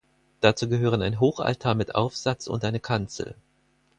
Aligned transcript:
Dazu 0.39 0.67
gehören 0.67 1.03
ein 1.03 1.19
Hochaltar 1.19 1.75
mit 1.75 1.93
Aufsatz 1.93 2.47
und 2.47 2.65
eine 2.65 2.79
Kanzel. 2.79 3.35